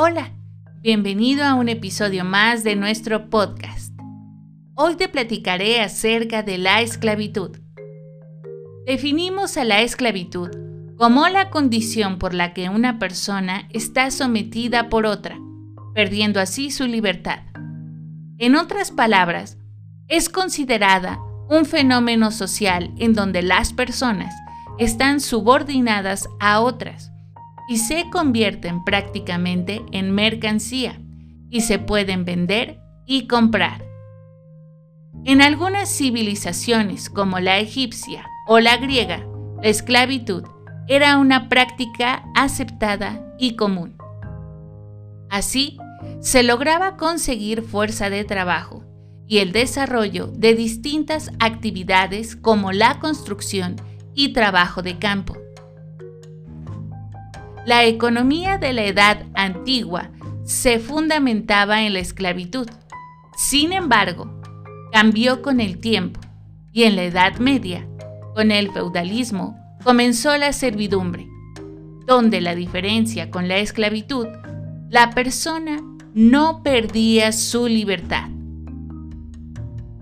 [0.00, 0.30] Hola,
[0.80, 3.92] bienvenido a un episodio más de nuestro podcast.
[4.76, 7.58] Hoy te platicaré acerca de la esclavitud.
[8.86, 10.50] Definimos a la esclavitud
[10.96, 15.36] como la condición por la que una persona está sometida por otra,
[15.96, 17.40] perdiendo así su libertad.
[18.38, 19.58] En otras palabras,
[20.06, 21.18] es considerada
[21.50, 24.32] un fenómeno social en donde las personas
[24.78, 27.10] están subordinadas a otras
[27.68, 31.00] y se convierten prácticamente en mercancía
[31.50, 33.84] y se pueden vender y comprar.
[35.24, 39.26] En algunas civilizaciones como la egipcia o la griega,
[39.62, 40.44] la esclavitud
[40.88, 43.96] era una práctica aceptada y común.
[45.28, 45.76] Así,
[46.20, 48.84] se lograba conseguir fuerza de trabajo
[49.26, 53.76] y el desarrollo de distintas actividades como la construcción
[54.14, 55.36] y trabajo de campo.
[57.68, 60.08] La economía de la edad antigua
[60.42, 62.66] se fundamentaba en la esclavitud.
[63.36, 64.40] Sin embargo,
[64.90, 66.18] cambió con el tiempo
[66.72, 67.86] y en la Edad Media,
[68.34, 71.28] con el feudalismo, comenzó la servidumbre,
[72.06, 74.28] donde la diferencia con la esclavitud,
[74.88, 75.76] la persona
[76.14, 78.30] no perdía su libertad.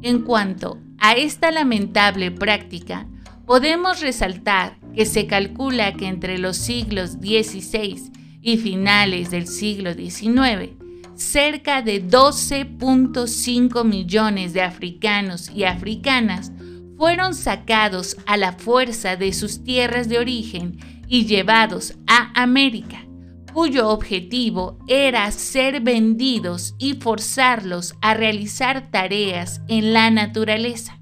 [0.00, 3.06] En cuanto a esta lamentable práctica,
[3.50, 10.70] podemos resaltar que se calcula que entre los siglos XVI y finales del siglo XIX,
[11.16, 16.52] cerca de 12.5 millones de africanos y africanas
[16.96, 20.78] fueron sacados a la fuerza de sus tierras de origen
[21.08, 23.04] y llevados a América,
[23.52, 30.99] cuyo objetivo era ser vendidos y forzarlos a realizar tareas en la naturaleza.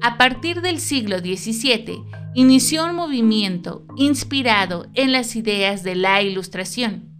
[0.00, 2.04] A partir del siglo XVII,
[2.34, 7.18] inició un movimiento inspirado en las ideas de la Ilustración,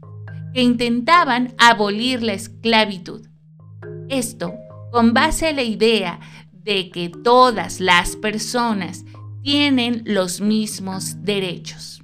[0.55, 3.27] que intentaban abolir la esclavitud.
[4.09, 4.55] Esto
[4.93, 6.21] con base a la idea
[6.53, 9.05] de que todas las personas
[9.43, 12.03] tienen los mismos derechos.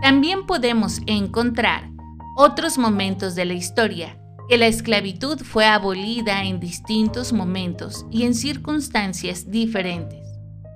[0.00, 1.90] También podemos encontrar
[2.36, 4.16] otros momentos de la historia
[4.48, 10.26] que la esclavitud fue abolida en distintos momentos y en circunstancias diferentes.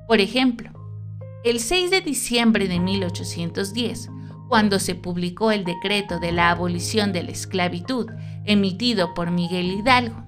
[0.06, 0.70] Por ejemplo,
[1.44, 4.10] el 6 de diciembre de 1810,
[4.48, 8.10] cuando se publicó el decreto de la abolición de la esclavitud
[8.44, 10.26] emitido por Miguel Hidalgo.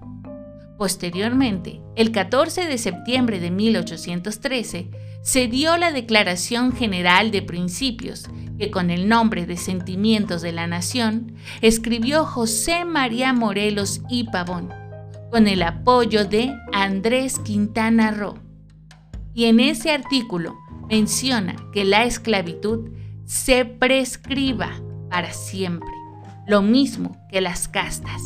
[0.78, 4.90] Posteriormente, el 14 de septiembre de 1813,
[5.22, 8.24] se dio la Declaración General de Principios,
[8.58, 14.70] que con el nombre de Sentimientos de la Nación escribió José María Morelos y Pavón,
[15.30, 18.38] con el apoyo de Andrés Quintana Roo.
[19.34, 20.56] Y en ese artículo
[20.88, 22.90] menciona que la esclavitud
[23.24, 24.70] se prescriba
[25.10, 25.90] para siempre,
[26.46, 28.22] lo mismo que las castas.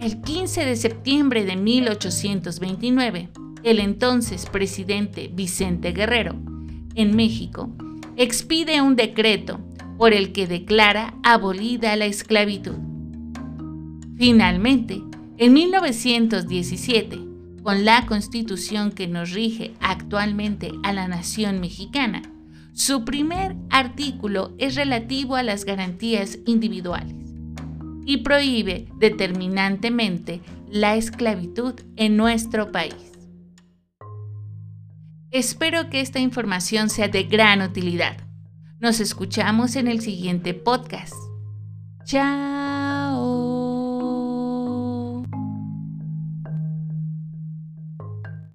[0.00, 3.30] El 15 de septiembre de 1829,
[3.64, 6.36] el entonces presidente Vicente Guerrero,
[6.94, 7.70] en México,
[8.18, 9.60] expide un decreto
[9.96, 12.74] por el que declara abolida la esclavitud.
[14.16, 15.00] Finalmente,
[15.36, 17.16] en 1917,
[17.62, 22.22] con la constitución que nos rige actualmente a la nación mexicana,
[22.72, 27.14] su primer artículo es relativo a las garantías individuales
[28.04, 33.17] y prohíbe determinantemente la esclavitud en nuestro país.
[35.30, 38.16] Espero que esta información sea de gran utilidad.
[38.80, 41.14] Nos escuchamos en el siguiente podcast.
[42.04, 43.47] Chao.